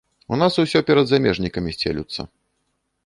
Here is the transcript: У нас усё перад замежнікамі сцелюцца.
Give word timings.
У 0.35 0.37
нас 0.41 0.53
усё 0.63 0.81
перад 0.87 1.05
замежнікамі 1.11 1.75
сцелюцца. 1.77 2.21